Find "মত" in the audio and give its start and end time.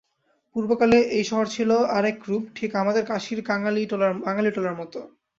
4.79-4.93